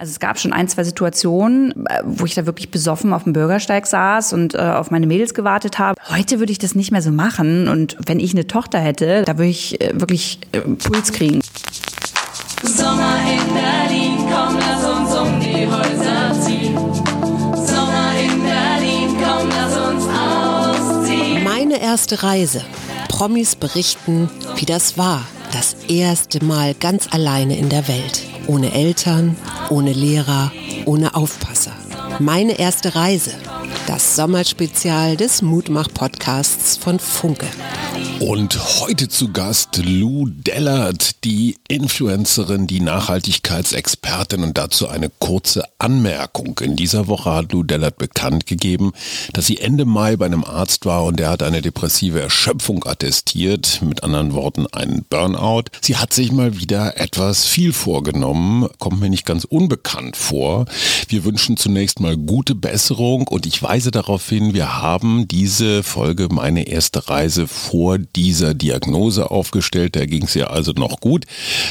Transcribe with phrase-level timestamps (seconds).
[0.00, 3.34] Also es gab schon ein, zwei Situationen, äh, wo ich da wirklich besoffen auf dem
[3.34, 6.00] Bürgersteig saß und äh, auf meine Mädels gewartet habe.
[6.08, 7.68] Heute würde ich das nicht mehr so machen.
[7.68, 11.42] Und wenn ich eine Tochter hätte, da würde ich äh, wirklich äh, Puls kriegen.
[12.62, 16.74] Sommer in Berlin, komm, lass uns um die Häuser ziehen.
[17.54, 20.06] Sommer in Berlin, komm, lass uns
[21.04, 21.44] ausziehen.
[21.44, 22.64] Meine erste Reise.
[23.10, 25.26] Promis berichten, wie das war.
[25.52, 28.29] Das erste Mal ganz alleine in der Welt.
[28.50, 29.36] Ohne Eltern,
[29.68, 30.50] ohne Lehrer,
[30.84, 31.70] ohne Aufpasser.
[32.18, 33.30] Meine erste Reise.
[33.86, 37.46] Das Sommerspezial des Mutmach-Podcasts von Funke.
[38.20, 46.58] Und heute zu Gast Lou Dellert, die Influencerin, die Nachhaltigkeitsexpertin und dazu eine kurze Anmerkung.
[46.62, 48.92] In dieser Woche hat Lou Dellert bekannt gegeben,
[49.32, 53.80] dass sie Ende Mai bei einem Arzt war und der hat eine depressive Erschöpfung attestiert,
[53.80, 55.70] mit anderen Worten einen Burnout.
[55.80, 60.66] Sie hat sich mal wieder etwas viel vorgenommen, kommt mir nicht ganz unbekannt vor.
[61.08, 66.28] Wir wünschen zunächst mal gute Besserung und ich weise darauf hin, wir haben diese Folge
[66.30, 69.96] meine erste Reise vor dieser Diagnose aufgestellt.
[69.96, 71.26] Da ging es ja also noch gut.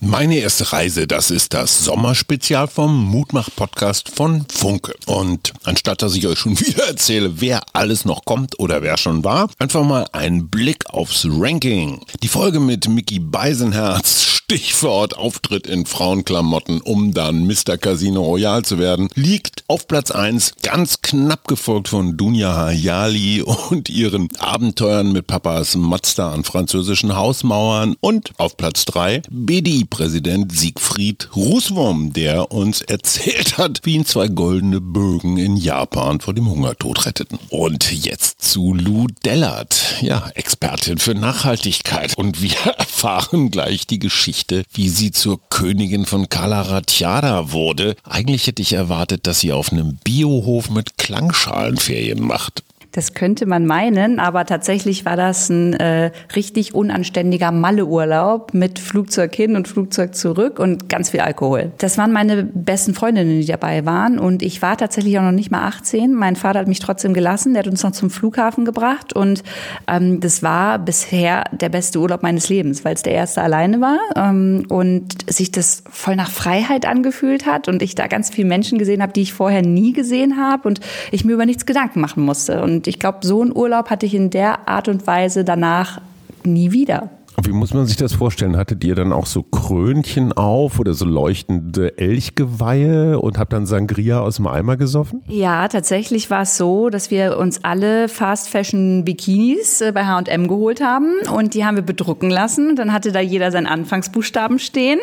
[0.00, 4.94] Meine erste Reise, das ist das Sommerspezial vom Mutmach-Podcast von Funke.
[5.06, 9.24] Und anstatt dass ich euch schon wieder erzähle, wer alles noch kommt oder wer schon
[9.24, 12.00] war, einfach mal ein Blick aufs Ranking.
[12.22, 17.78] Die Folge mit Mickey Beisenherz, Stichwort Auftritt in Frauenklamotten, um dann Mr.
[17.78, 23.88] Casino Royal zu werden, liegt auf Platz 1, ganz knapp gefolgt von Dunja Hayali und
[23.88, 32.12] ihren Abenteuern mit Papas Mazda an französischen Hausmauern und auf Platz 3 BDI-Präsident Siegfried Rußwurm,
[32.12, 37.38] der uns erzählt hat, wie ihn zwei goldene Bögen in Japan vor dem Hungertod retteten.
[37.50, 42.18] Und jetzt zu Lou Dellert, ja, Expertin für Nachhaltigkeit.
[42.18, 44.39] Und wir erfahren gleich die Geschichte,
[44.72, 47.96] wie sie zur Königin von Kalaratiada wurde.
[48.04, 52.62] Eigentlich hätte ich erwartet, dass sie auf einem Biohof mit Klangschalenferien macht.
[52.92, 59.32] Das könnte man meinen, aber tatsächlich war das ein äh, richtig unanständiger Malleurlaub mit Flugzeug
[59.34, 61.70] hin und Flugzeug zurück und ganz viel Alkohol.
[61.78, 65.52] Das waren meine besten Freundinnen, die dabei waren und ich war tatsächlich auch noch nicht
[65.52, 66.14] mal 18.
[66.14, 69.44] Mein Vater hat mich trotzdem gelassen, der hat uns noch zum Flughafen gebracht und
[69.86, 73.98] ähm, das war bisher der beste Urlaub meines Lebens, weil es der erste alleine war
[74.16, 78.78] ähm, und sich das voll nach Freiheit angefühlt hat und ich da ganz viele Menschen
[78.78, 80.80] gesehen habe, die ich vorher nie gesehen habe und
[81.12, 84.06] ich mir über nichts Gedanken machen musste und und ich glaube, so einen Urlaub hatte
[84.06, 86.00] ich in der Art und Weise danach
[86.44, 87.10] nie wieder.
[87.42, 88.56] Wie muss man sich das vorstellen?
[88.56, 94.20] Hattet ihr dann auch so Krönchen auf oder so leuchtende Elchgeweihe und habt dann Sangria
[94.20, 95.22] aus dem Eimer gesoffen?
[95.26, 100.48] Ja, tatsächlich war es so, dass wir uns alle Fast Fashion Bikinis äh, bei H&M
[100.48, 102.76] geholt haben und die haben wir bedrucken lassen.
[102.76, 104.98] Dann hatte da jeder seinen Anfangsbuchstaben stehen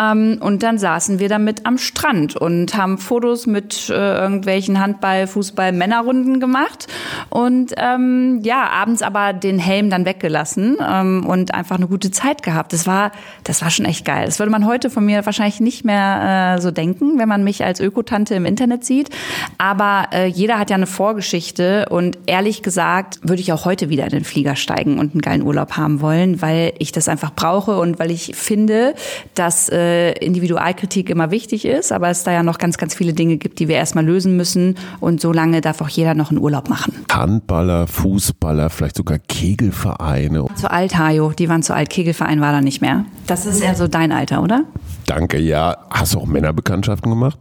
[0.00, 5.26] ähm, und dann saßen wir damit am Strand und haben Fotos mit äh, irgendwelchen Handball,
[5.26, 6.88] Fußball, Männerrunden gemacht
[7.30, 12.10] und ähm, ja, abends aber den Helm dann weggelassen ähm, und einfach einfach eine gute
[12.10, 12.72] Zeit gehabt.
[12.72, 13.12] Das war,
[13.44, 14.26] das war schon echt geil.
[14.26, 17.64] Das würde man heute von mir wahrscheinlich nicht mehr äh, so denken, wenn man mich
[17.64, 19.10] als Ökotante im Internet sieht.
[19.58, 24.04] Aber äh, jeder hat ja eine Vorgeschichte und ehrlich gesagt würde ich auch heute wieder
[24.04, 27.78] in den Flieger steigen und einen geilen Urlaub haben wollen, weil ich das einfach brauche
[27.78, 28.94] und weil ich finde,
[29.34, 33.36] dass äh, Individualkritik immer wichtig ist, aber es da ja noch ganz, ganz viele Dinge
[33.36, 36.68] gibt, die wir erstmal lösen müssen und so lange darf auch jeder noch einen Urlaub
[36.68, 36.94] machen.
[37.12, 40.46] Handballer, Fußballer, vielleicht sogar Kegelvereine.
[40.54, 41.90] Zu alt, Hajo, die waren zu alt.
[41.90, 43.04] Kegelverein war da nicht mehr.
[43.26, 44.64] Das ist eher so dein Alter, oder?
[45.06, 45.76] Danke, ja.
[45.90, 47.38] Hast du auch Männerbekanntschaften gemacht?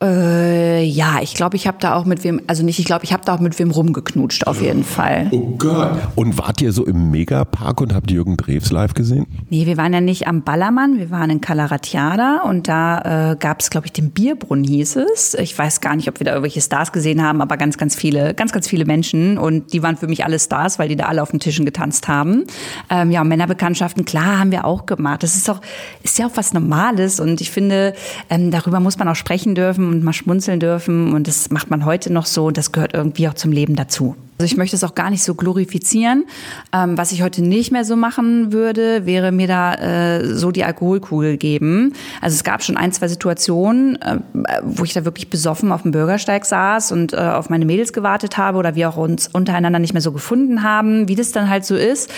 [0.00, 3.12] Äh, ja, ich glaube, ich habe da auch mit wem, also nicht, ich glaube, ich
[3.12, 5.26] habe da auch mit wem rumgeknutscht, auf jeden Fall.
[5.32, 5.90] Oh Gott.
[6.14, 9.26] Und wart ihr so im Megapark und habt Jürgen Drews live gesehen?
[9.50, 13.60] Nee, wir waren ja nicht am Ballermann, wir waren in Calaratiada und da äh, gab
[13.60, 15.34] es, glaube ich, den Bierbrunnen hieß es.
[15.34, 18.34] Ich weiß gar nicht, ob wir da irgendwelche Stars gesehen haben, aber ganz, ganz viele,
[18.34, 21.22] ganz, ganz viele Menschen und die waren für mich alle Stars, weil die da alle
[21.22, 22.44] auf den Tischen getanzt haben.
[22.88, 25.24] Ähm, ja, und Männerbekanntschaften, klar, haben wir auch gemacht.
[25.24, 25.60] Das ist auch,
[26.04, 27.94] ist ja auch was Normales und ich finde,
[28.30, 31.12] ähm, darüber muss man auch sprechen dürfen und mal schmunzeln dürfen.
[31.12, 34.16] Und das macht man heute noch so und das gehört irgendwie auch zum Leben dazu.
[34.38, 36.24] Also ich möchte es auch gar nicht so glorifizieren.
[36.72, 40.62] Ähm, was ich heute nicht mehr so machen würde, wäre mir da äh, so die
[40.62, 41.92] Alkoholkugel geben.
[42.20, 44.18] Also es gab schon ein, zwei Situationen, äh,
[44.62, 48.38] wo ich da wirklich besoffen auf dem Bürgersteig saß und äh, auf meine Mädels gewartet
[48.38, 51.64] habe oder wir auch uns untereinander nicht mehr so gefunden haben, wie das dann halt
[51.64, 52.08] so ist.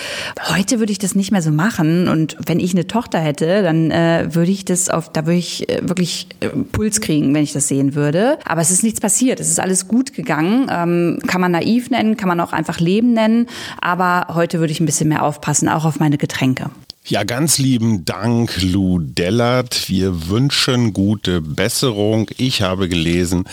[0.55, 3.89] Heute würde ich das nicht mehr so machen und wenn ich eine Tochter hätte, dann
[3.89, 7.53] äh, würde ich das auf, da würde ich äh, wirklich äh, Puls kriegen, wenn ich
[7.53, 8.37] das sehen würde.
[8.45, 9.39] Aber es ist nichts passiert.
[9.39, 10.67] Es ist alles gut gegangen.
[10.69, 13.47] Ähm, kann man naiv nennen kann man auch einfach Leben nennen.
[13.81, 16.69] Aber heute würde ich ein bisschen mehr aufpassen, auch auf meine Getränke.
[17.03, 19.89] Ja, ganz lieben Dank, Lou Dellert.
[19.89, 22.29] Wir wünschen gute Besserung.
[22.37, 23.45] Ich habe gelesen,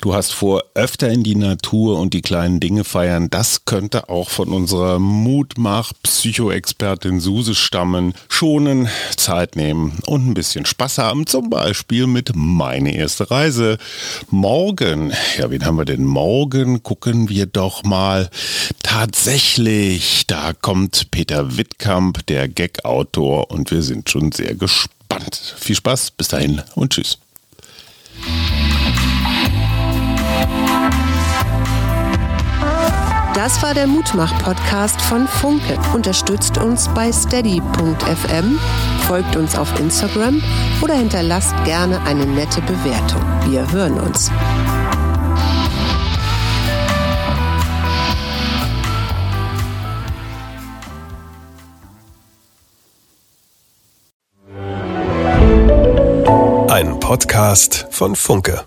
[0.00, 3.30] du hast vor, öfter in die Natur und die kleinen Dinge feiern.
[3.30, 8.12] Das könnte auch von unserer Mutmach-Psychoexpertin Suse stammen.
[8.28, 11.28] Schonen, Zeit nehmen und ein bisschen Spaß haben.
[11.28, 13.78] Zum Beispiel mit Meine erste Reise.
[14.30, 16.82] Morgen, ja, wen haben wir denn morgen?
[16.82, 18.30] Gucken wir doch mal.
[18.82, 25.54] Tatsächlich, da kommt Peter Wittkamp, der Gag aus Autor und wir sind schon sehr gespannt.
[25.58, 27.18] Viel Spaß, bis dahin und tschüss.
[33.34, 35.78] Das war der Mutmach-Podcast von Funke.
[35.94, 38.58] Unterstützt uns bei steady.fm,
[39.06, 40.42] folgt uns auf Instagram
[40.80, 43.22] oder hinterlasst gerne eine nette Bewertung.
[43.48, 44.30] Wir hören uns.
[57.06, 58.64] Podcast von Funke.